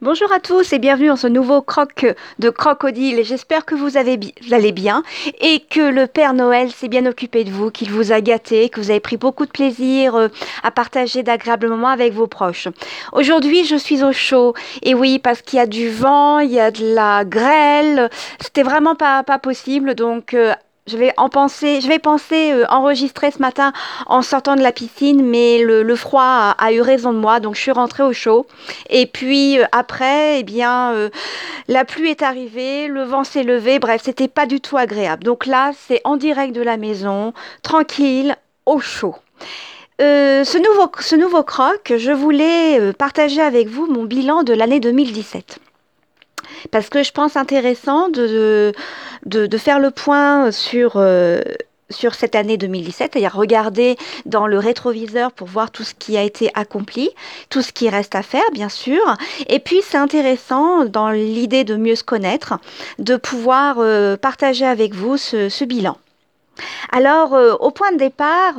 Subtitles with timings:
[0.00, 2.06] Bonjour à tous et bienvenue dans ce nouveau croc
[2.38, 3.24] de crocodile.
[3.24, 5.02] J'espère que vous, allez bien
[5.40, 8.80] et que le Père Noël s'est bien occupé de vous, qu'il vous a gâté, que
[8.80, 10.28] vous avez pris beaucoup de plaisir euh,
[10.62, 12.68] à partager d'agréables moments avec vos proches.
[13.12, 16.60] Aujourd'hui, je suis au chaud et oui, parce qu'il y a du vent, il y
[16.60, 18.08] a de la grêle.
[18.40, 20.54] C'était vraiment pas, pas possible donc euh,
[20.88, 23.72] je vais en penser, je vais penser euh, enregistrer ce matin
[24.06, 27.60] en sortant de la piscine, mais le, froid a, eu raison de moi, donc je
[27.60, 28.46] suis rentrée au chaud.
[28.90, 31.10] Et puis euh, après, eh bien, euh,
[31.68, 35.24] la pluie est arrivée, le vent s'est levé, bref, c'était pas du tout agréable.
[35.24, 37.32] Donc là, c'est en direct de la maison,
[37.62, 39.16] tranquille, au chaud.
[39.98, 45.60] ce, nouveau, ce nouveau croc, je voulais partager avec vous mon bilan de l'année 2017
[46.70, 48.72] parce que je pense intéressant de,
[49.26, 51.40] de, faire le point sur, euh,
[51.90, 56.22] sur cette année 2017, c'est-à-dire regarder dans le rétroviseur pour voir tout ce qui a
[56.22, 57.10] été accompli,
[57.50, 59.02] tout ce qui reste à faire, bien sûr.
[59.48, 62.54] Et puis, c'est intéressant, dans l'idée de mieux se connaître,
[62.98, 65.96] de pouvoir euh, partager avec vous ce, bilan.
[66.92, 68.54] Alors, euh, au point de départ,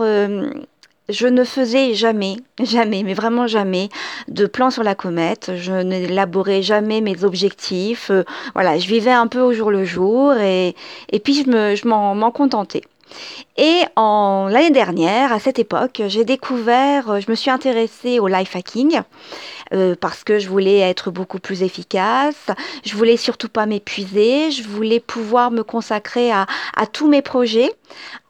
[1.09, 3.89] je ne faisais jamais, jamais, mais vraiment jamais,
[4.27, 5.51] de plan sur la comète.
[5.55, 8.11] Je n'élaborais jamais mes objectifs.
[8.11, 10.75] Euh, voilà, je vivais un peu au jour le jour et,
[11.23, 12.81] puis je m'en, contentais.
[13.57, 19.01] Et l'année dernière, à cette époque, j'ai découvert, je me suis intéressée au life hacking
[19.73, 22.47] euh, parce que je voulais être beaucoup plus efficace.
[22.83, 24.51] Je voulais surtout pas m'épuiser.
[24.51, 26.45] Je voulais pouvoir me consacrer à,
[26.91, 27.71] tous mes projets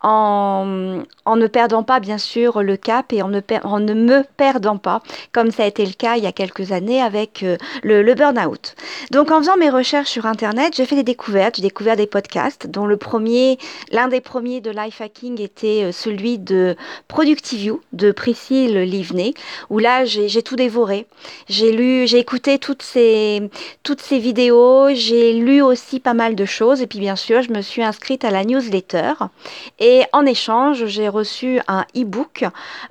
[0.02, 4.24] en, en, ne perdant pas bien sûr le cap et en ne, en ne, me
[4.38, 7.58] perdant pas, comme ça a été le cas il y a quelques années avec euh,
[7.84, 8.76] le, le burn-out.
[9.12, 12.68] Donc en faisant mes recherches sur Internet, j'ai fait des découvertes, j'ai découvert des podcasts,
[12.68, 13.58] dont le premier,
[13.92, 16.76] l'un des premiers de life hacking était euh, celui de
[17.08, 19.34] Productiview de Priscille Livney,
[19.70, 21.08] où là j'ai tout dévoré.
[21.48, 23.50] J'ai lu, j'ai écouté toutes ces,
[23.84, 27.52] toutes ces vidéos, j'ai lu aussi pas mal de choses et puis bien sûr je
[27.52, 29.14] me suis inscrite à la newsletter
[29.80, 32.46] et en échange, j'ai reçu un e-book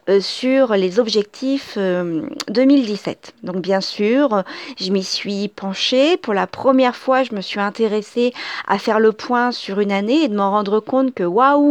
[0.09, 3.35] euh, sur les objectifs 2017.
[3.45, 4.43] Euh, Donc bien sûr,
[4.79, 6.17] je m'y suis penchée.
[6.17, 8.33] Pour la première fois, je me suis intéressée
[8.67, 11.68] à faire le point sur une année et de m'en rendre compte que waouh,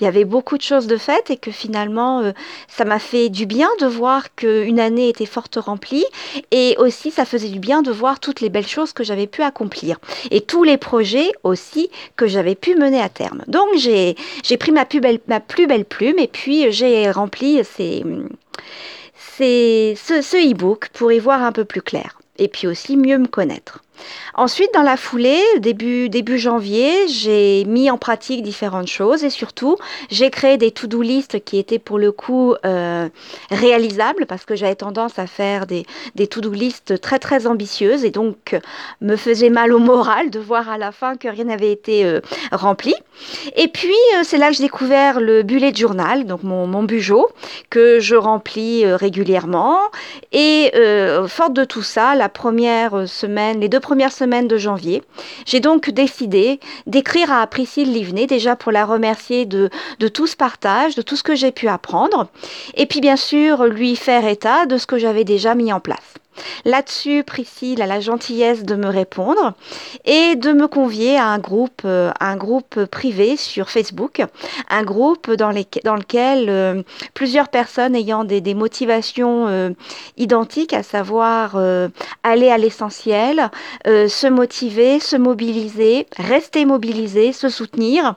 [0.00, 2.32] il y avait beaucoup de choses de faites et que finalement, euh,
[2.68, 6.04] ça m'a fait du bien de voir qu'une année était forte remplie
[6.50, 9.42] et aussi ça faisait du bien de voir toutes les belles choses que j'avais pu
[9.42, 9.98] accomplir
[10.30, 13.42] et tous les projets aussi que j'avais pu mener à terme.
[13.46, 14.14] Donc j'ai
[14.58, 18.02] pris ma plus, belle, plume et puis j'ai rempli ce,
[19.38, 23.82] ce e-book pour y voir un peu plus clair et puis aussi mieux me connaître.
[24.34, 29.76] Ensuite, dans la foulée, début, début janvier, j'ai mis en pratique différentes choses et surtout,
[30.10, 33.08] j'ai créé des to-do list qui étaient pour le coup euh,
[33.50, 38.10] réalisables parce que j'avais tendance à faire des, des to-do list très très ambitieuses et
[38.10, 38.58] donc
[39.00, 42.20] me faisait mal au moral de voir à la fin que rien n'avait été euh,
[42.52, 42.94] rempli.
[43.56, 47.28] Et puis, euh, c'est là que j'ai découvert le bullet journal, donc mon, mon bugeot,
[47.70, 49.78] que je remplis régulièrement.
[50.32, 50.72] Et
[51.28, 55.04] forte de tout ça, la première semaine, les deux première semaine de janvier.
[55.44, 56.58] J'ai donc décidé
[56.88, 59.70] d'écrire à Priscille Livnet, déjà pour la remercier de,
[60.00, 62.26] de tout ce partage, de tout ce que j'ai pu apprendre,
[62.74, 66.14] et puis bien sûr lui faire état de ce que j'avais déjà mis en place.
[66.64, 69.54] Là-dessus, Priscille a la gentillesse de me répondre
[70.04, 74.22] et de me convier à un groupe, euh, un groupe privé sur Facebook,
[74.68, 76.82] un groupe dans, lequel euh,
[77.14, 79.70] plusieurs personnes ayant des, motivations euh,
[80.16, 81.56] identiques, à savoir
[82.22, 83.50] aller à l'essentiel,
[83.84, 88.14] se motiver, se mobiliser, rester mobilisé, se soutenir.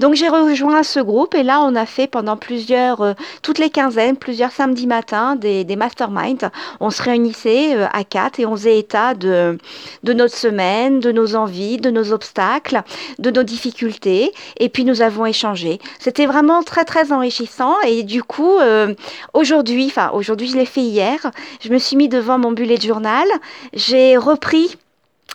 [0.00, 4.16] Donc j'ai rejoint ce groupe et là on a fait pendant plusieurs, toutes les quinzaines,
[4.16, 6.50] plusieurs samedis matins des masterminds.
[6.80, 9.58] On se réunissait euh, à quatre et on faisait état de,
[10.02, 12.82] de notre semaine, de nos envies, de nos obstacles,
[13.18, 14.32] de nos difficultés.
[14.58, 15.78] Et puis nous avons échangé.
[15.98, 17.74] C'était vraiment très très enrichissant.
[17.86, 18.94] Et du coup, euh,
[19.34, 21.30] aujourd'hui, enfin aujourd'hui je l'ai fait hier,
[21.60, 23.26] je me suis mis devant mon bullet journal.
[23.72, 24.76] J'ai repris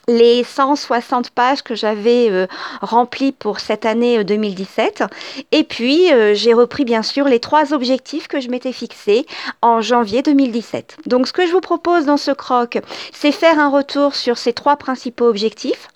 [0.07, 2.47] les 160 pages que j'avais euh,
[2.81, 5.01] remplies pour cette année 2017.
[5.01, 5.07] Euh,
[5.51, 9.25] Et puis, euh, j'ai repris bien sûr les trois objectifs que je m'étais fixés
[9.61, 10.97] en janvier 2017.
[11.05, 12.79] Donc, ce que je vous propose dans ce croc,
[13.13, 15.87] c'est faire un retour sur ces trois principaux objectifs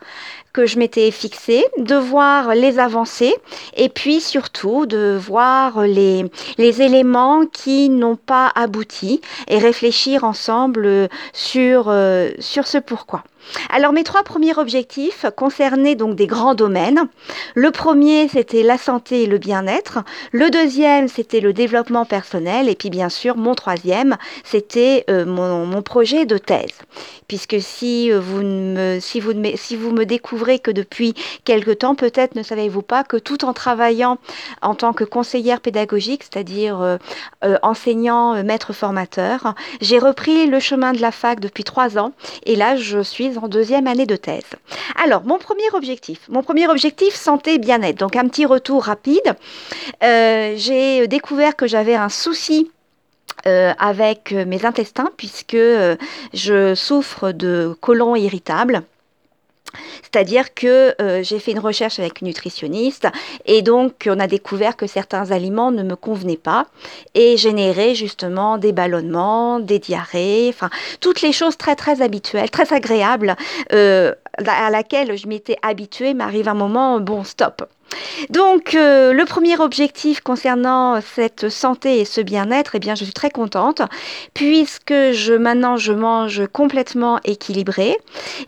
[0.54, 3.36] que je m'étais fixées, de voir les avancées
[3.76, 9.20] et puis surtout de voir les, les éléments qui n'ont pas abouti
[9.50, 11.94] et réfléchir ensemble sur,
[12.40, 13.26] sur ce pourquoi.
[13.70, 17.08] Alors mes trois premiers objectifs concernaient donc des grands domaines.
[17.54, 20.00] Le premier, c'était la santé et le bien-être.
[20.32, 22.70] Le deuxième, c'était le développement personnel.
[22.70, 26.80] Et puis bien sûr, mon troisième, c'était euh, mon, projet de thèse.
[27.28, 31.14] Puisque si euh, vous, me, si, vous, si vous me découvrez que depuis
[31.44, 34.18] quelque temps, peut-être ne savez-vous pas que tout en travaillant
[34.62, 36.98] en tant que conseillère pédagogique, c'est-à-dire euh,
[37.62, 42.12] enseignant, maître formateur, j'ai repris le chemin de la fac depuis trois ans.
[42.46, 44.44] Et là, je suis en deuxième année de thèse.
[45.04, 47.98] Alors, mon premier objectif, mon premier objectif, santé, bien-être.
[47.98, 49.36] Donc, un petit retour rapide.
[50.04, 52.72] Euh, j'ai découvert que j'avais un souci
[53.48, 55.96] euh, avec mes intestins puisque euh,
[56.34, 58.84] je souffre de côlon irritable.
[60.02, 63.08] C'est-à-dire que euh, j'ai fait une recherche avec une nutritionniste
[63.46, 66.68] et donc on a découvert que certains aliments ne me convenaient pas
[67.14, 70.70] et généraient justement des ballonnements, des diarrhées, enfin
[71.00, 73.36] toutes les choses très très habituelles, très agréables
[73.74, 74.14] euh,
[74.46, 77.68] à laquelle je m'étais habituée, m'arrive un moment, bon stop.
[78.30, 83.14] Donc, euh, le premier objectif concernant cette santé et ce bien-être, eh bien, je suis
[83.14, 83.82] très contente
[84.34, 87.98] puisque je maintenant je mange complètement équilibré.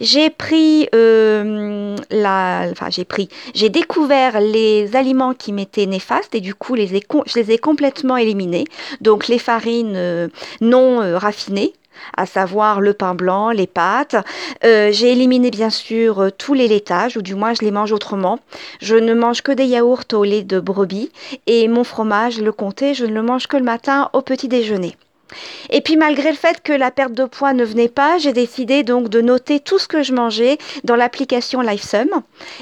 [0.01, 6.41] J'ai pris euh, la, enfin j'ai pris, j'ai découvert les aliments qui m'étaient néfastes et
[6.41, 8.65] du coup les je les ai complètement éliminés.
[9.01, 10.27] Donc les farines euh,
[10.61, 11.73] non raffinées
[12.15, 14.15] à savoir le pain blanc, les pâtes.
[14.63, 17.91] Euh, j'ai éliminé bien sûr euh, tous les laitages, ou du moins je les mange
[17.91, 18.39] autrement.
[18.81, 21.11] Je ne mange que des yaourts au lait de brebis
[21.45, 24.95] et mon fromage, le comté, je ne le mange que le matin au petit déjeuner.
[25.69, 28.83] Et puis malgré le fait que la perte de poids ne venait pas, j'ai décidé
[28.83, 32.09] donc de noter tout ce que je mangeais dans l'application LifeSum.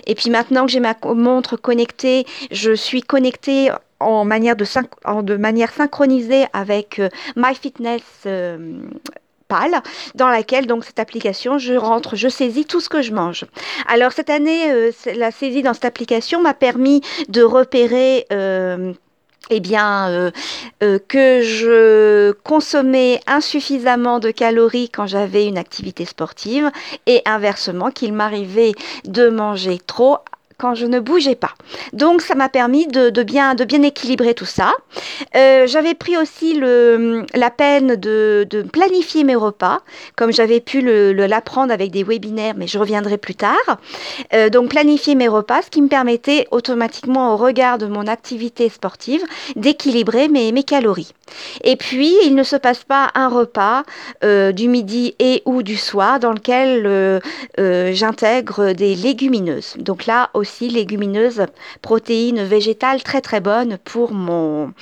[0.07, 5.71] Et puis maintenant que j'ai ma montre connectée, je suis connectée en manière de, manière
[5.71, 8.01] synchronisée avec euh, MyFitness
[10.15, 13.45] dans laquelle donc cette application je rentre je saisis tout ce que je mange.
[13.87, 18.93] Alors cette année euh, la saisie dans cette application m'a permis de repérer euh,
[19.51, 20.09] eh bien,
[20.81, 26.71] euh, que je consommais insuffisamment de calories quand j'avais une activité sportive
[27.05, 28.73] et inversement qu'il m'arrivait
[29.05, 30.17] de manger trop
[30.57, 31.51] quand je ne bougeais pas.
[31.93, 34.73] Donc ça m'a permis de, bien, équilibrer tout ça.
[35.35, 39.79] Euh, j'avais pris aussi la peine de, planifier mes repas,
[40.15, 43.77] comme j'avais pu l'apprendre avec des webinaires, mais je reviendrai plus tard.
[44.33, 48.69] Euh, donc planifier mes repas, ce qui me permettait automatiquement au regard de mon activité
[48.69, 49.21] sportive
[49.55, 51.11] d'équilibrer mes, mes calories.
[51.63, 53.83] Et puis, il ne se passe pas un repas
[54.23, 57.21] euh, du midi et ou du soir dans lequel
[57.93, 59.75] j'intègre des légumineuses.
[59.77, 61.45] Donc là, aussi légumineuses,
[61.81, 64.73] protéines végétales très très bonnes pour mon,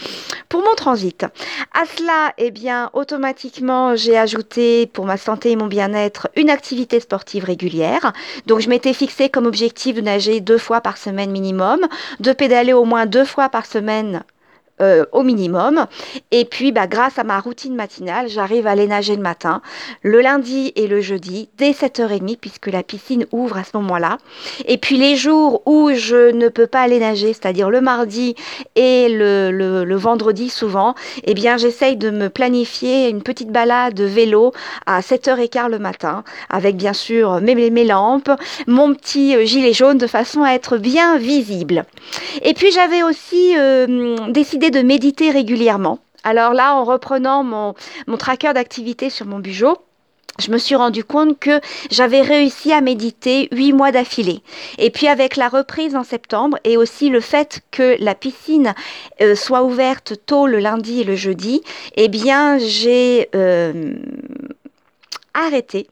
[0.50, 1.26] pour mon transit.
[1.74, 7.00] À cela, eh bien, automatiquement, j'ai ajouté pour ma santé et mon bien-être une activité
[7.00, 8.14] sportive régulière.
[8.46, 11.80] Donc, je m'étais fixé comme objectif de nager deux fois par semaine minimum,
[12.20, 14.24] de pédaler au moins deux fois par semaine
[14.84, 15.86] euh, au minimum.
[16.32, 19.62] Et puis, bah, grâce à ma routine matinale, j'arrive à aller nager le matin,
[20.02, 24.18] le lundi et le jeudi, dès 7h30, puisque la piscine ouvre à ce moment-là.
[24.66, 28.36] Et puis, les jours où je ne peux pas aller nager, c'est-à-dire le mardi
[28.76, 34.04] et le, le, vendredi souvent, eh bien, j'essaye de me planifier une petite balade de
[34.04, 34.52] vélo
[34.86, 38.32] à 7h15 le matin, avec bien sûr mes, mes lampes,
[38.68, 41.86] mon petit euh, gilet jaune, de façon à être bien visible.
[42.42, 46.00] Et puis, j'avais aussi euh, décidé de méditer régulièrement.
[46.26, 47.76] Alors là, en reprenant mon,
[48.08, 49.78] mon tracker d'activité sur mon bureau,
[50.40, 51.62] je me suis rendu compte que
[51.92, 54.42] j'avais réussi à méditer huit mois d'affilée.
[54.80, 58.74] Et puis avec la reprise en septembre et aussi le fait que la piscine
[59.22, 61.62] euh, soit ouverte tôt le lundi et le jeudi,
[61.96, 63.94] eh bien j'ai euh,
[65.36, 65.88] arrêté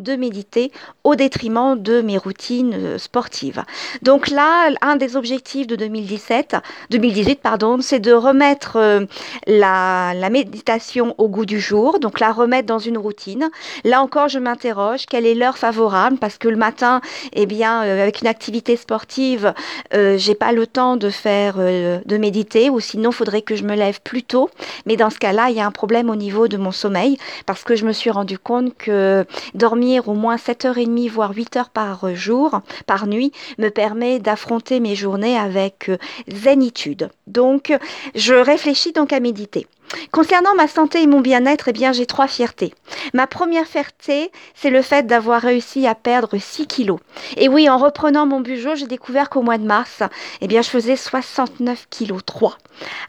[0.00, 0.72] de méditer
[1.04, 3.62] au détriment de mes routines euh, sportives.
[4.02, 6.56] Donc là, un des objectifs de 2017,
[6.90, 9.06] 2018, pardon, c'est de remettre euh,
[9.46, 13.50] la, méditation au goût du jour, donc la remettre dans une routine.
[13.84, 17.00] Là encore, je m'interroge, quelle est l'heure favorable Parce que le matin,
[17.32, 19.54] eh bien, euh, avec une activité sportive,
[19.94, 23.76] euh, j'ai pas le temps de faire, de méditer, ou sinon, faudrait que je me
[23.76, 24.50] lève plus tôt.
[24.86, 27.62] Mais dans ce cas-là, il y a un problème au niveau de mon sommeil, parce
[27.62, 29.24] que je me suis rendu compte que
[29.54, 34.94] dormir au moins 7h30 voire 8 heures par jour, par nuit, me permet d'affronter mes
[34.94, 35.98] journées avec euh,
[36.28, 37.10] zénitude.
[37.26, 37.72] Donc,
[38.14, 39.66] je réfléchis donc à méditer.
[40.10, 42.72] Concernant ma santé et mon bien-être, eh bien, j'ai trois fiertés.
[43.12, 47.00] Ma première fierté, c'est le fait d'avoir réussi à perdre 6 kilos.
[47.36, 50.02] Et oui, en reprenant mon budget, j'ai découvert qu'au mois de mars,
[50.40, 52.56] eh bien, je faisais 69 kilos 3.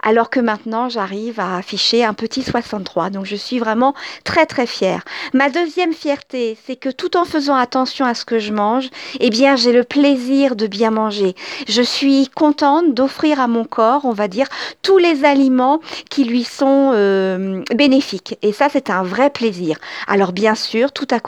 [0.03, 3.09] Alors que maintenant, j'arrive à afficher un petit 63.
[3.09, 5.03] Donc, je suis vraiment très, très fière.
[5.33, 8.89] Ma deuxième fierté, c'est que tout en faisant attention à ce que je mange,
[9.19, 11.35] eh bien, j'ai le plaisir de bien manger.
[11.67, 14.47] Je suis contente d'offrir à mon corps, on va dire,
[14.81, 15.79] tous les aliments
[16.09, 18.37] qui lui sont euh, bénéfiques.
[18.41, 19.77] Et ça, c'est un vrai plaisir.
[20.07, 21.19] Alors bien sûr, tout à,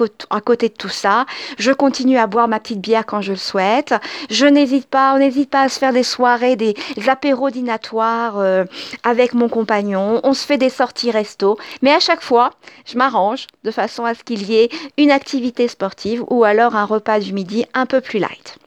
[0.42, 1.26] côté de tout ça,
[1.58, 3.94] je continue à boire ma petite bière quand je le souhaite.
[4.30, 6.76] Je n'hésite pas, on n'hésite pas à se faire des soirées, des
[7.08, 8.66] apéros dînatoires euh,
[9.04, 10.22] avec mon compagnon.
[10.24, 11.58] On se fait des sorties resto.
[11.82, 12.52] Mais à chaque fois,
[12.86, 16.86] je m'arrange de façon à ce qu'il y ait une activité sportive ou alors un
[16.86, 18.58] repas du midi un peu plus light.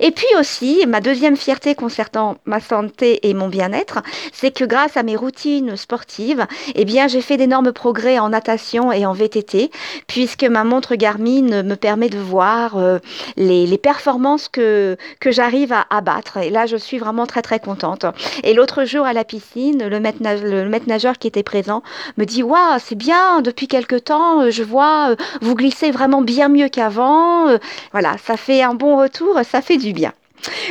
[0.00, 4.00] Et puis aussi, ma deuxième fierté concernant ma santé et mon bien-être,
[4.32, 8.92] c'est que grâce à mes routines sportives, eh bien, j'ai fait d'énormes progrès en natation
[8.92, 9.70] et en VTT,
[10.06, 12.98] puisque ma montre Garmin me permet de voir euh,
[13.36, 16.36] les, performances que, que j'arrive à abattre.
[16.36, 18.06] Et là, je suis vraiment très, très contente.
[18.44, 21.82] Et l'autre jour à la piscine, le maître, le maître nageur qui était présent
[22.16, 26.48] me dit Waouh, c'est bien, depuis quelque temps, je vois, euh, vous glissez vraiment bien
[26.48, 27.48] mieux qu'avant.
[27.48, 27.58] Euh,
[27.92, 30.14] voilà, ça fait un bon retour, ça fait du bien.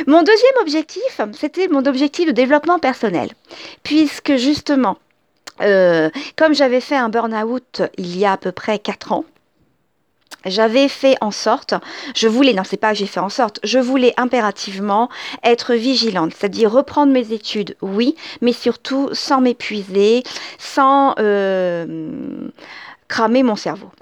[0.08, 3.30] Mon deuxième objectif, c'était mon objectif de développement personnel,
[3.84, 4.98] puisque justement,
[5.60, 9.24] euh, comme j'avais fait un burn-out il y a à peu près 4 ans,
[10.44, 11.74] j'avais fait en sorte,
[12.16, 15.08] je voulais, non c'est pas j'ai fait en sorte, je voulais impérativement
[15.44, 20.24] être vigilante, c'est-à-dire reprendre mes études, oui, mais surtout sans m'épuiser,
[20.58, 22.48] sans euh,
[23.06, 23.92] cramer mon cerveau.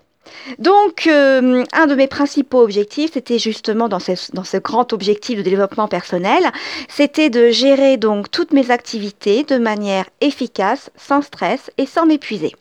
[0.59, 5.39] Donc, euh, un de mes principaux objectifs, c'était justement dans ce, dans ce, grand objectif
[5.39, 6.51] de développement personnel,
[6.89, 12.55] c'était de gérer donc toutes mes activités de manière efficace, sans stress et sans m'épuiser.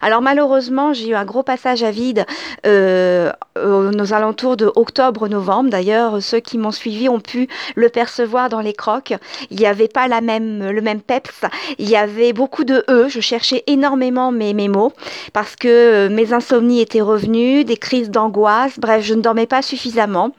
[0.00, 2.26] Alors malheureusement, j'ai eu un gros passage à vide
[2.66, 5.70] euh, aux alentours de octobre-novembre.
[5.70, 9.14] D'ailleurs, ceux qui m'ont suivi ont pu le percevoir dans les crocs.
[9.50, 11.44] Il n'y avait pas la même, le même peps.
[11.78, 13.08] Il y avait beaucoup de E.
[13.08, 14.92] Je cherchais énormément mes, mes mots
[15.32, 18.78] parce que euh, mes insomnies étaient revenues, des crises d'angoisse.
[18.78, 20.30] Bref, je ne dormais pas suffisamment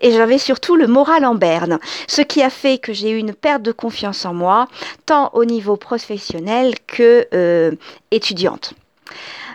[0.00, 1.78] et j'avais surtout le moral en berne.
[2.06, 4.68] Ce qui a fait que j'ai eu une perte de confiance en moi,
[5.06, 7.72] tant au niveau professionnel que euh,
[8.10, 8.74] étudiante.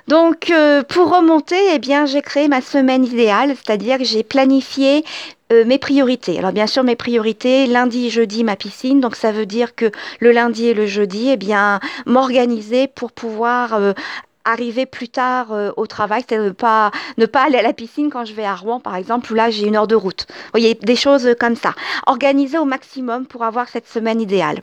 [0.08, 5.04] Donc, euh, pour remonter, eh bien, j'ai créé ma semaine idéale, c'est-à-dire que j'ai planifié
[5.52, 6.38] euh, mes priorités.
[6.38, 10.32] Alors bien sûr mes priorités, lundi, jeudi ma piscine, donc ça veut dire que le
[10.32, 13.94] lundi et le jeudi, eh bien m'organiser pour pouvoir euh,
[14.46, 18.10] arriver plus tard euh, au travail, c'est ne pas, ne pas aller à la piscine
[18.10, 20.26] quand je vais à Rouen, par exemple, où là j'ai une heure de route.
[20.30, 21.74] Vous voyez, des choses comme ça.
[22.08, 24.62] Organiser au maximum pour avoir cette semaine idéale.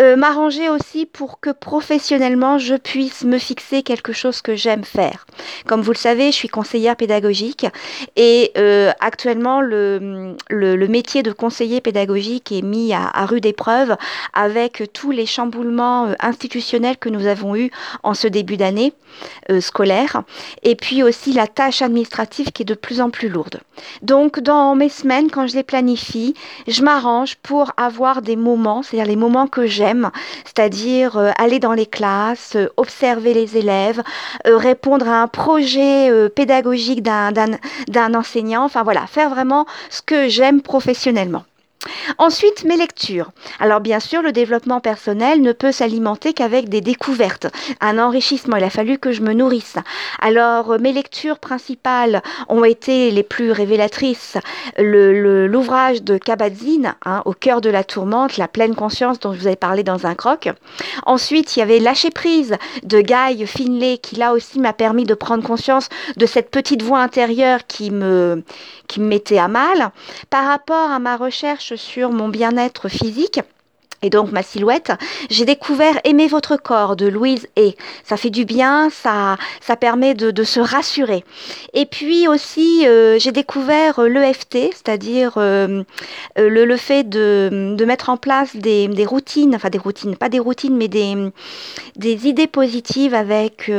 [0.00, 5.26] Euh, m'arranger aussi pour que professionnellement je puisse me fixer quelque chose que j'aime faire.
[5.66, 7.66] Comme vous le savez, je suis conseillère pédagogique
[8.16, 13.96] et euh, actuellement le, le, métier de conseiller pédagogique est mis à, à rude épreuve
[14.32, 17.70] avec tous les chamboulements institutionnels que nous avons eus
[18.02, 18.92] en ce début d'année.
[19.50, 20.22] Euh, scolaire,
[20.62, 23.60] et puis aussi la tâche administrative qui est de plus en plus lourde.
[24.02, 26.34] Donc dans mes semaines, quand je les planifie,
[26.68, 30.10] je m'arrange pour avoir des moments, c'est-à-dire les moments que j'aime,
[30.44, 34.02] c'est-à-dire euh, aller dans les classes, euh, observer les élèves,
[34.44, 41.44] répondre à un projet pédagogique d'un enseignant, enfin voilà, faire vraiment ce que j'aime professionnellement.
[42.18, 43.30] Ensuite, mes lectures.
[43.58, 47.46] Alors bien sûr, le développement personnel ne peut s'alimenter qu'avec des découvertes,
[47.80, 48.56] un enrichissement.
[48.56, 49.76] Il a fallu que je me nourrisse.
[50.20, 54.36] Alors mes lectures principales ont été les plus révélatrices.
[54.78, 59.46] L'ouvrage de Kabat-Zinn, hein, Au cœur de la tourmente, la pleine conscience dont je vous
[59.46, 60.50] avais parlé dans un croc.
[61.06, 65.14] Ensuite, il y avait Lâcher prise de Guy Finlay qui là aussi m'a permis de
[65.14, 68.42] prendre conscience de cette petite voix intérieure qui me,
[68.86, 69.90] qui me mettait à mal.
[70.28, 73.40] Par rapport à ma recherche sur mon bien-être physique
[74.02, 74.92] et donc ma silhouette,
[75.28, 80.14] j'ai découvert Aimer votre corps de Louise et ça fait du bien, ça, ça permet
[80.14, 81.22] de, se rassurer.
[81.74, 85.82] Et puis aussi, euh, j'ai découvert euh, l'EFT, c'est-à-dire euh,
[86.36, 90.30] le, le, fait de, de, mettre en place des, des, routines, enfin des routines, pas
[90.30, 91.14] des routines, mais des,
[91.96, 93.70] des idées positives avec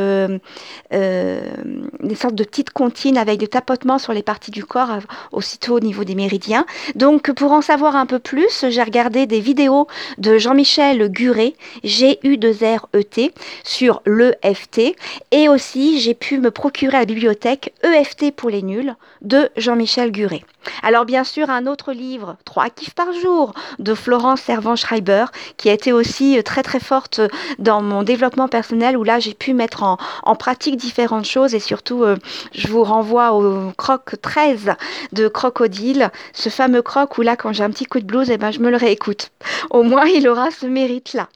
[0.92, 5.00] des sortes de petites comptines avec des tapotements sur les parties du corps,
[5.32, 6.66] aussitôt au niveau des méridiens.
[6.96, 9.88] Donc pour en savoir un peu plus, j'ai regardé des vidéos
[10.18, 11.54] de Jean-Michel Guret,
[11.84, 14.96] G-U-2-R-E-T, sur l'EFT.
[15.32, 20.12] Et aussi, j'ai pu me procurer à la bibliothèque EFT pour les nuls de Jean-Michel
[20.12, 20.44] Guret.
[20.84, 25.26] Alors bien sûr, un autre livre, Trois kiffs par jour, de Florence Servan-Schreiber,
[25.58, 27.22] qui a été aussi euh, très très forte
[27.60, 29.98] dans mon développement personnel, où là j'ai pu mettre en,
[30.36, 32.16] pratique différentes choses et surtout, euh,
[32.54, 34.72] je vous renvoie au croc 13
[35.12, 38.34] de Crocodile, ce fameux croc où là, quand j'ai un petit coup de blues, et
[38.34, 39.32] eh ben, je me le réécoute.
[39.70, 41.28] Au moins, il aura ce mérite-là.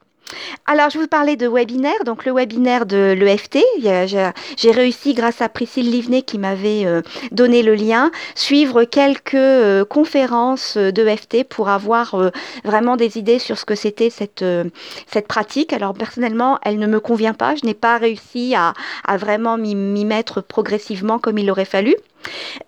[0.65, 3.59] Alors, je vous parlais de webinaire, donc le webinaire de l'EFT.
[4.57, 7.01] J'ai réussi, grâce à Priscille Livnet qui m'avait euh,
[7.31, 12.31] donné le lien, suivre quelques euh, conférences d'EFT pour avoir euh,
[12.63, 14.43] vraiment des idées sur ce que c'était cette,
[15.11, 15.73] cette pratique.
[15.73, 17.55] Alors, personnellement, elle ne me convient pas.
[17.55, 18.73] Je n'ai pas réussi à,
[19.05, 21.95] à vraiment m'y mettre progressivement comme il aurait fallu.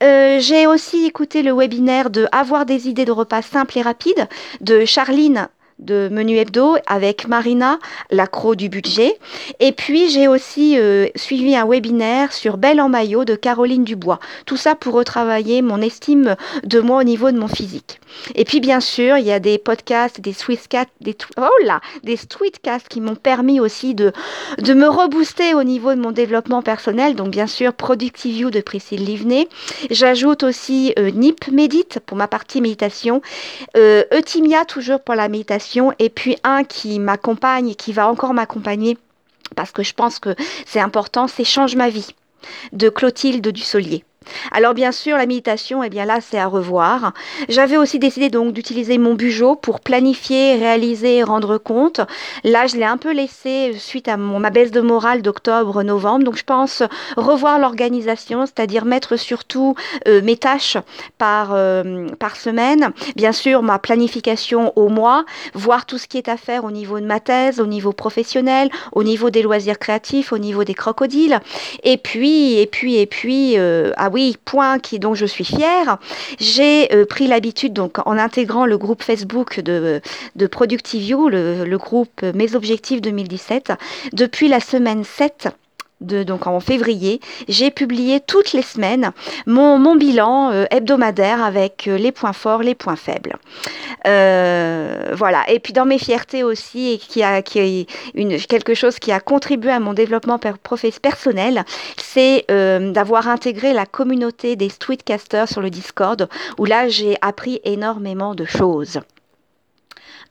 [0.02, 4.28] j'ai aussi écouté le webinaire de Avoir des idées de repas simples et rapides
[4.62, 7.80] de Charline de Menu Hebdo avec Marina,
[8.12, 9.18] l'accro du budget.
[9.60, 14.20] Et puis j'ai aussi euh, suivi un webinaire sur Belle en maillot de Caroline Dubois.
[14.46, 18.00] Tout ça pour retravailler mon estime de moi au niveau de mon physique.
[18.36, 21.48] Et puis bien sûr, il y a des podcasts, des Swisscast, des oh
[22.04, 24.12] des tweetcasts qui m'ont permis aussi de,
[24.60, 27.16] de me rebooster au niveau de mon développement personnel.
[27.16, 29.48] Donc bien sûr, Productive View de Priscille Livnet.
[29.90, 33.22] J'ajoute aussi euh, NIP Médite pour ma partie méditation,
[33.76, 35.67] euh, Eutimia toujours pour la méditation,
[36.00, 38.98] et puis un qui m'accompagne, qui va encore m'accompagner
[39.56, 42.08] parce que je pense que c'est important, c'est Change ma vie
[42.74, 44.04] de Clotilde Dussolier.
[44.52, 47.14] Alors bien sûr, la méditation, eh bien là, c'est à revoir.
[47.50, 52.02] J'avais aussi décidé donc d'utiliser mon bugeot pour planifier, réaliser, rendre compte.
[52.44, 56.24] Là, je l'ai un peu laissé suite à mon, ma baisse de morale d'octobre, novembre.
[56.24, 56.84] Donc je pense
[57.16, 59.76] revoir l'organisation, c'est-à-dire mettre surtout
[60.08, 60.78] euh, mes tâches
[61.18, 62.92] par, euh, par semaine.
[63.16, 67.00] Bien sûr, ma planification au mois, voir tout ce qui est à faire au niveau
[67.00, 71.40] de ma thèse, au niveau professionnel, au niveau des loisirs créatifs, au niveau des crocodiles.
[71.84, 75.46] Et puis, et puis, et puis, euh, ah oui, oui, point qui dont je suis
[75.46, 76.00] fière.
[76.40, 80.02] J'ai euh, pris l'habitude, donc en intégrant le groupe Facebook de,
[80.36, 83.74] de Productivio, le, le groupe Mes Objectifs 2017,
[84.14, 85.50] depuis la semaine 7
[86.02, 89.12] donc en février, j'ai publié toutes les semaines
[89.46, 93.38] mon, bilan euh, hebdomadaire avec euh, les points forts, les points faibles.
[94.06, 95.50] Euh, voilà.
[95.50, 97.88] Et puis dans mes fiertés aussi, et qui a, qui
[98.48, 101.64] quelque chose qui a contribué à mon développement personnel,
[101.98, 108.36] c'est d'avoir intégré la communauté des streetcasters sur le Discord, où là j'ai appris énormément
[108.36, 109.00] de choses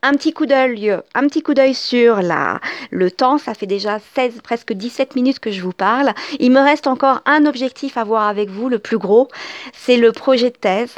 [0.03, 2.61] un petit coup d'œil, un petit coup d'œil sur la,
[2.91, 3.39] le temps.
[3.39, 6.13] Ça fait déjà 16, presque 17 minutes que je vous parle.
[6.39, 9.29] Il me reste encore un objectif à voir avec vous, le plus gros.
[9.73, 10.97] C'est le projet de thèse.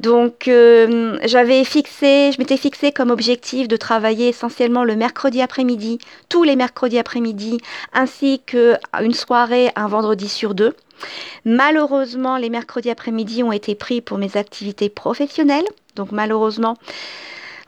[0.00, 5.98] Donc, euh, j'avais fixé, je m'étais fixé comme objectif de travailler essentiellement le mercredi après-midi,
[6.28, 7.58] tous les mercredis après-midi,
[7.92, 10.74] ainsi qu'une soirée un vendredi sur deux.
[11.44, 15.64] Malheureusement, les mercredis après-midi ont été pris pour mes activités professionnelles.
[15.96, 16.76] Donc malheureusement,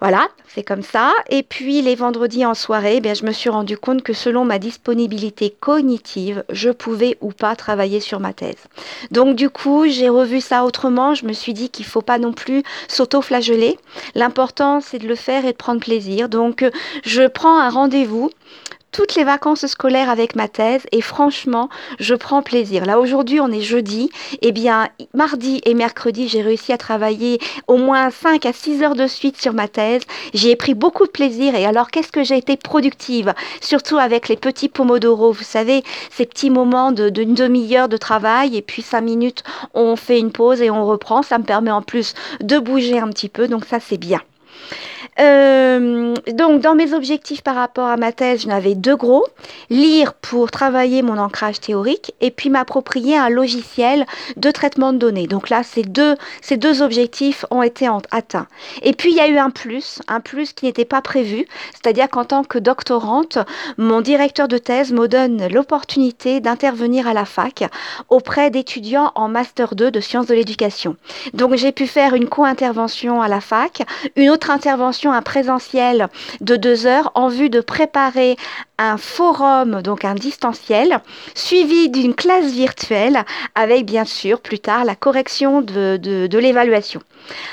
[0.02, 1.12] voilà, c'est comme ça.
[1.30, 4.58] Et puis les vendredis en soirée, eh je me suis rendu compte que selon ma
[4.58, 8.66] disponibilité cognitive, je pouvais ou pas travailler sur ma thèse.
[9.12, 11.14] Donc du coup, j'ai revu ça autrement.
[11.14, 13.78] Je me suis dit qu'il ne faut pas non plus s'auto-flageller.
[14.16, 16.28] L'important, c'est de le faire et de prendre plaisir.
[16.28, 16.68] Donc
[17.04, 18.28] je prends un rendez-vous
[18.92, 22.85] toutes les vacances scolaires avec ma thèse et franchement, je prends plaisir.
[22.85, 24.11] Là, aujourd'hui, on est jeudi.
[24.42, 28.94] Eh bien, mardi et mercredi, j'ai réussi à travailler au moins 5 à 6 heures
[28.94, 30.02] de suite sur ma thèse.
[30.35, 33.33] J'y ai pris beaucoup de plaisir et alors, qu'est-ce que j'ai été productive?
[33.61, 38.62] Surtout avec les petits pomodoro, vous savez, ces petits moments d'une demi-heure de travail et
[38.62, 41.22] puis 5 minutes, on fait une pause et on reprend.
[41.22, 44.20] Ça me permet en plus de bouger un petit peu, donc ça, c'est bien.
[45.20, 49.25] Euh, donc, dans mes objectifs par rapport à ma thèse, j'en avais deux gros.
[49.68, 55.27] Lire pour travailler mon ancrage théorique et puis m'approprier un logiciel de traitement de données.
[55.27, 58.46] Donc là, ces deux, ces deux objectifs ont été atteints.
[58.83, 61.46] Et puis, il y a eu un plus, un plus qui n'était pas prévu.
[61.72, 63.38] C'est-à-dire qu'en tant que doctorante,
[63.77, 67.64] mon directeur de thèse me donne l'opportunité d'intervenir à la fac
[68.09, 70.96] auprès d'étudiants en Master 2 de sciences de l'éducation.
[71.35, 73.83] Donc, j'ai pu faire une co-intervention à la fac,
[74.16, 76.08] une autre intervention un présentiel
[76.40, 78.36] de deux heures en vue de préparer
[78.78, 81.00] un forum, donc un distanciel,
[81.34, 87.00] suivi d'une classe virtuelle avec bien sûr plus tard la correction de, de, l'évaluation.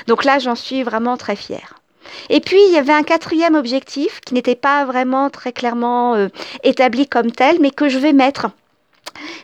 [0.06, 1.74] Donc là, j'en suis vraiment très fière.
[2.28, 6.28] Et puis, il y avait un quatrième objectif qui n'était pas vraiment très clairement euh,
[6.64, 8.48] établi comme tel, mais que je vais mettre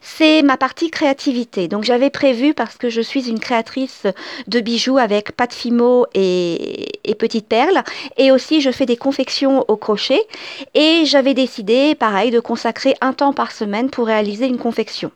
[0.01, 1.69] c'est ma partie créativité.
[1.69, 4.07] Donc j'avais prévu, parce que je suis une créatrice
[4.47, 7.83] de bijoux avec pâte fimo et, et petites perles,
[8.17, 10.21] et aussi je fais des confections au crochet,
[10.75, 15.11] et j'avais décidé, pareil, de consacrer un temps par semaine pour réaliser une confection.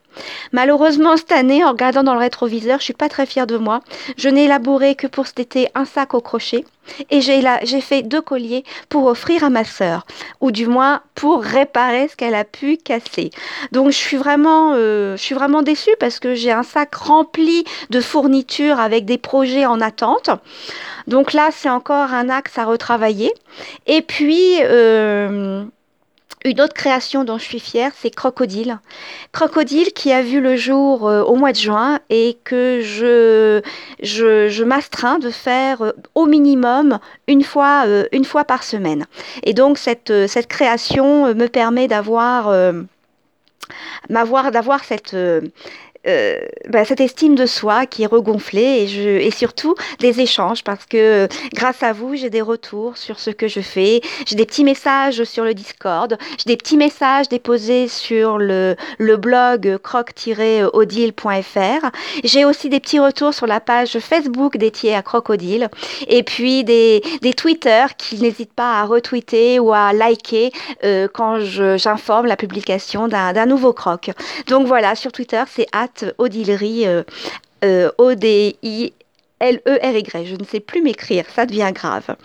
[0.53, 3.81] Malheureusement, cette année, en regardant dans le rétroviseur, je suis pas très fière de moi.
[4.17, 6.65] Je n'ai élaboré que pour cet été un sac au crochet
[7.11, 10.07] et j'ai fait deux colliers pour offrir à ma sœur,
[10.41, 13.31] ou du moins pour réparer ce qu'elle a pu casser.
[13.73, 17.65] Donc je suis vraiment, euh, je suis vraiment déçue parce que j'ai un sac rempli
[17.91, 20.31] de fournitures avec des projets en attente.
[21.07, 23.33] Donc là, c'est encore un axe à retravailler.
[23.87, 25.65] Et puis, euh,
[26.45, 28.79] une autre création dont je suis fière, c'est Crocodile.
[29.33, 33.61] Crocodile qui a vu le jour euh, au mois de juin et que je,
[34.03, 36.99] je, m'astreins de faire euh, au minimum
[37.29, 39.07] une fois, euh, une fois par semaine.
[39.43, 42.75] Et donc cette, cette création me permet d'avoir
[44.09, 45.15] d'avoir cette
[46.07, 50.65] euh, bah, cette estime de soi qui est regonflée et, je, et surtout des échanges
[50.65, 54.01] parce que grâce à vous, j'ai des retours sur ce que je fais.
[54.27, 59.17] J'ai des petits messages sur le Discord, j'ai des petits messages déposés sur le, le
[59.17, 61.91] blog croc-odile.fr.
[62.25, 65.69] J'ai aussi des petits retours sur la page Facebook dédiée à Crocodile
[66.09, 70.53] et puis des, des Twitter qui n'hésitent pas à retweeter ou à liker
[70.85, 74.11] euh, quand j'informe la publication d'un nouveau croc.
[74.47, 75.67] Donc voilà, sur Twitter, c'est
[76.19, 77.03] Odillerie, euh,
[77.65, 78.93] euh, O-D-I
[79.41, 80.27] L-E-R-Y.
[80.27, 82.17] Je ne sais plus m'écrire, ça devient grave.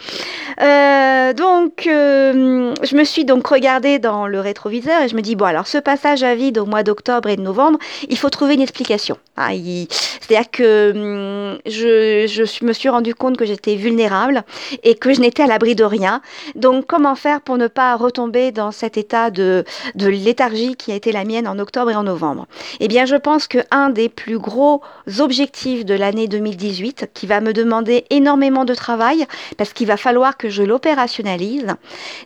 [0.62, 5.36] Euh, donc, euh, je me suis donc regardée dans le rétroviseur et je me dis,
[5.36, 8.56] bon, alors ce passage à vide au mois d'octobre et de novembre, il faut trouver
[8.56, 9.18] une explication.
[9.38, 14.44] Ah, c'est-à-dire que hum, je, me suis rendu compte que j'étais vulnérable
[14.84, 16.22] et que je n'étais à l'abri de rien.
[16.56, 19.64] Donc, comment faire pour ne pas retomber dans cet état de,
[19.96, 22.48] de léthargie qui a été la mienne en octobre et en novembre?
[22.80, 24.82] Eh bien, je pense qu'un des plus gros
[25.20, 29.26] objectifs de l'année 2018, qui va me demander énormément de travail
[29.58, 31.76] parce qu'il va falloir que je l'opérationnalise,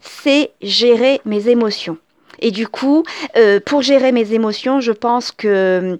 [0.02, 1.98] c'est gérer mes émotions.
[2.42, 3.04] Et du coup,
[3.36, 6.00] euh, pour gérer mes émotions, je pense que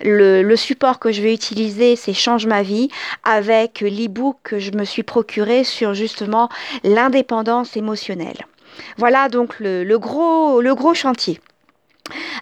[0.00, 2.88] le, le support que je vais utiliser, c'est Change ma vie
[3.24, 6.48] avec l'e-book que je me suis procuré sur justement
[6.84, 8.46] l'indépendance émotionnelle.
[8.96, 11.40] Voilà donc le, gros, le gros chantier.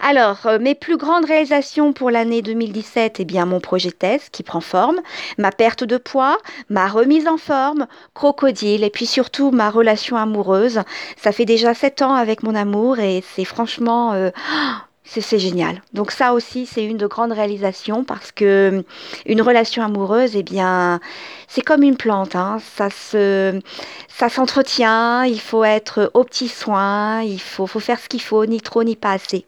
[0.00, 4.42] Alors, euh, mes plus grandes réalisations pour l'année 2017, eh bien, mon projet thèse qui
[4.42, 5.00] prend forme,
[5.36, 10.82] ma perte de poids, ma remise en forme, crocodile, et puis surtout ma relation amoureuse.
[11.16, 14.30] Ça fait déjà sept ans avec mon amour et c'est franchement, euh,
[15.08, 15.82] c'est génial.
[15.94, 18.84] Donc ça aussi, c'est une de grandes réalisations parce que
[19.26, 21.00] une relation amoureuse, eh bien,
[21.48, 22.36] c'est comme une plante.
[22.36, 22.58] Hein.
[22.76, 23.58] Ça se,
[24.08, 25.24] ça s'entretient.
[25.24, 27.22] Il faut être au petit soin.
[27.22, 29.46] Il faut, faut faire ce qu'il faut, ni trop ni pas assez.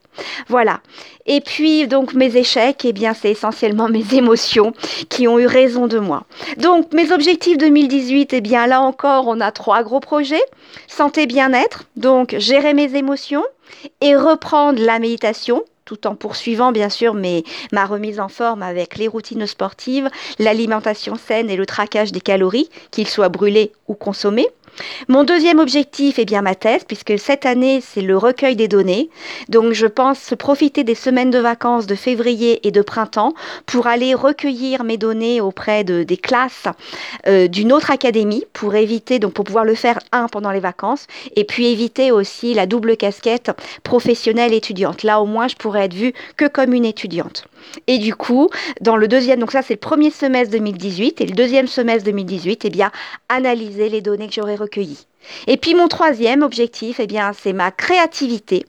[0.49, 0.81] Voilà.
[1.27, 4.73] Et puis donc mes échecs, eh bien, c'est essentiellement mes émotions
[5.09, 6.25] qui ont eu raison de moi.
[6.57, 10.43] Donc mes objectifs 2018, eh bien là encore, on a trois gros projets
[10.89, 11.85] santé, bien-être.
[11.97, 13.45] Donc gérer mes émotions
[14.01, 18.97] et reprendre la méditation tout en poursuivant bien sûr mes, ma remise en forme avec
[18.97, 24.47] les routines sportives, l'alimentation saine et le traquage des calories, qu'ils soient brûlés ou consommés.
[25.09, 29.11] Mon deuxième objectif est bien ma thèse, puisque cette année, c'est le recueil des données.
[29.49, 33.35] Donc, je pense profiter des semaines de vacances de février et de printemps
[33.67, 36.65] pour aller recueillir mes données auprès de, des classes
[37.27, 41.07] euh, d'une autre académie pour éviter, donc pour pouvoir le faire un pendant les vacances
[41.37, 43.51] et puis éviter aussi la double casquette
[43.83, 45.03] professionnelle étudiante.
[45.03, 47.45] Là, au moins, je pourrais être vue que comme une étudiante.
[47.87, 48.49] Et du coup,
[48.81, 52.65] dans le deuxième, donc ça c'est le premier semestre 2018, et le deuxième semestre 2018,
[52.65, 52.91] eh bien,
[53.29, 54.70] analyser les données que j'aurais recueillies.
[55.47, 58.67] Et puis mon troisième objectif, eh bien, c'est ma créativité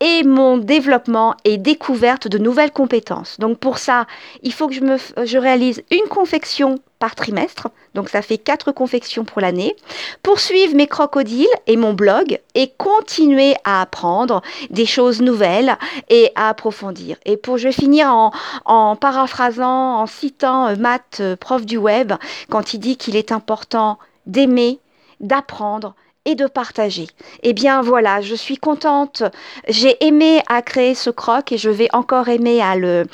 [0.00, 3.38] et mon développement et découverte de nouvelles compétences.
[3.38, 4.06] Donc pour ça,
[4.42, 4.96] il faut que je, me,
[5.26, 9.74] je réalise une confection par trimestre, donc ça fait quatre confections pour l'année,
[10.22, 15.76] poursuivre mes crocodiles et mon blog et continuer à apprendre des choses nouvelles
[16.08, 17.16] et à approfondir.
[17.24, 18.32] Et pour je vais finir en,
[18.64, 22.12] en paraphrasant, en citant euh, Matt, euh, prof du web,
[22.50, 24.78] quand il dit qu'il est important d'aimer,
[25.20, 25.94] d'apprendre
[26.26, 27.06] et de partager.
[27.42, 29.22] Eh bien voilà, je suis contente.
[29.68, 33.06] J'ai aimé à créer ce croc et je vais encore aimer à le,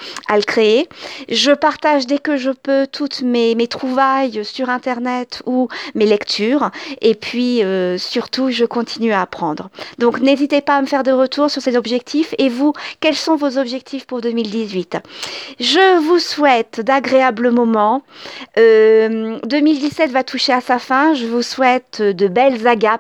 [0.45, 0.89] créer.
[1.29, 6.71] Je partage dès que je peux toutes mes, trouvailles sur Internet ou mes lectures.
[7.01, 9.71] Et puis euh, surtout, je continue à apprendre.
[9.99, 12.35] Donc n'hésitez pas à me faire des retours sur ces objectifs.
[12.39, 14.99] Et vous, quels sont vos objectifs pour 2018
[15.61, 18.03] Je vous souhaite d'agréables moments.
[18.59, 21.15] Euh, 2017 va toucher à sa fin.
[21.15, 22.96] Je vous souhaite de belles agames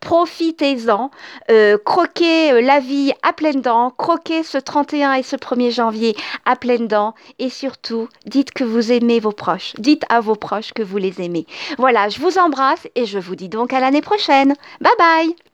[0.00, 1.10] Profitez-en,
[1.50, 6.56] euh, croquez la vie à pleines dents, croquez ce 31 et ce 1er janvier à
[6.56, 9.74] pleines dents et surtout, dites que vous aimez vos proches.
[9.78, 11.46] Dites à vos proches que vous les aimez.
[11.78, 14.54] Voilà, je vous embrasse et je vous dis donc à l'année prochaine.
[14.80, 15.49] Bye bye